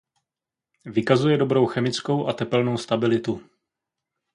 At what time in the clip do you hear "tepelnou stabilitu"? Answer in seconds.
2.33-3.41